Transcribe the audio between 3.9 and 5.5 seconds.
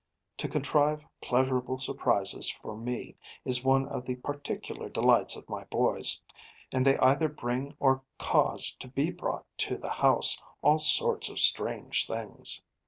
the particular delights of